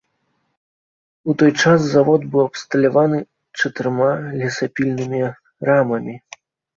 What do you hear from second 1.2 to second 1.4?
У